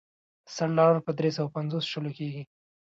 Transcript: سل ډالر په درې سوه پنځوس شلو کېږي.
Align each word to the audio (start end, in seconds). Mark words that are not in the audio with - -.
سل 0.55 0.69
ډالر 0.77 0.99
په 1.07 1.11
درې 1.17 1.29
سوه 1.37 1.49
پنځوس 1.55 1.83
شلو 1.91 2.11
کېږي. 2.17 2.43